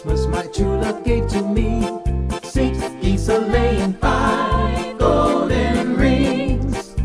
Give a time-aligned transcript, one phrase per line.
[0.00, 2.00] Christmas, my true love gave to me.
[2.42, 6.96] Six geese a laying, five golden rings,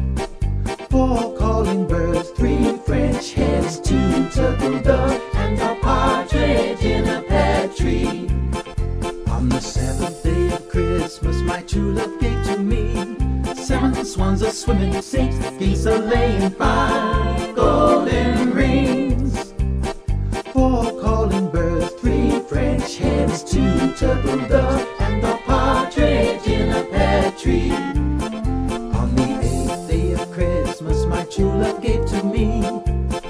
[0.90, 7.68] four calling birds, three French hens, two turtle doves, and a partridge in a pear
[7.68, 8.30] tree.
[9.28, 12.94] On the seventh day of Christmas, my true love gave to me.
[13.56, 18.35] Seven swans a swimming, six geese a laying, five golden
[23.36, 27.72] Hens, two turtle doves, and a partridge in a pear tree.
[27.72, 32.64] On the eighth day of Christmas, my true love gave to me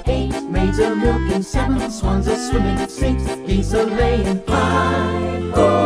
[0.06, 5.85] eight maids a milking, seven swans a swimming, six geese a laying, five golden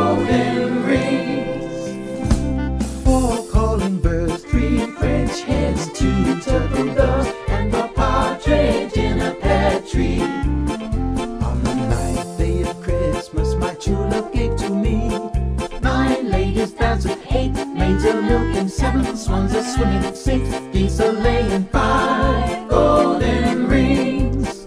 [16.79, 17.67] nine ladies dancing, eight.
[17.75, 19.17] Maids a milking, seven.
[19.17, 20.49] Swans a swimming, six.
[20.73, 24.67] Geese a laying, five golden rings,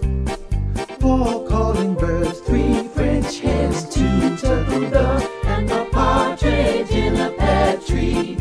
[1.00, 7.76] four calling birds, three French hens, two turtle doves, and a partridge in a pear
[7.78, 8.36] tree.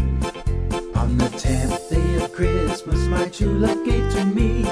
[0.96, 4.64] On the tenth day of Christmas, my true love gave to me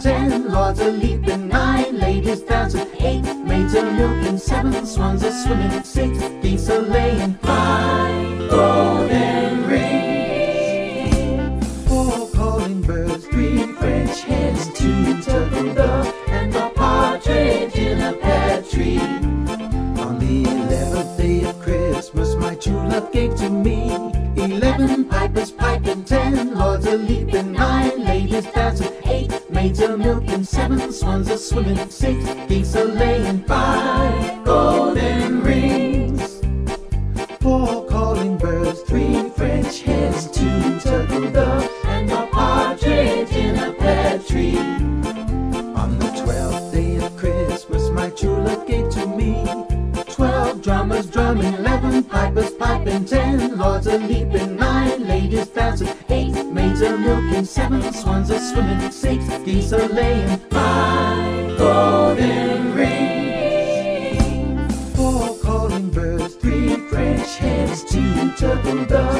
[0.00, 4.86] ten lords a leaping, nine ladies dancing, eight maids a milking, seven.
[4.86, 7.79] Swans a swimming, six geese a laying, five
[23.12, 23.90] gave to me
[24.36, 30.92] eleven pipers piping, ten lords a leaping, nine ladies dancing, eight maids a milking, seven
[30.92, 36.40] swans a swimming, six geese a laying, five golden rings,
[37.40, 44.18] four calling birds, three French hens, two turtle doves, and a partridge in a pear
[44.20, 44.58] tree.
[44.58, 49.44] On the twelfth day of Christmas, my true love gave to me
[50.08, 52.49] twelve drummers drumming, eleven pipers
[52.98, 58.90] ten lords a leaping, nine ladies dancing, eight maids a milking, seven swans a swimming,
[58.90, 63.94] six geese a laying, five golden rings,
[64.96, 69.19] four calling birds, three French hens, two turtle doves,